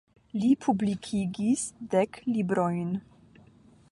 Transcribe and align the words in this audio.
Li 0.43 0.47
publikigis 0.65 1.67
dek 1.93 2.19
librojn. 2.31 2.91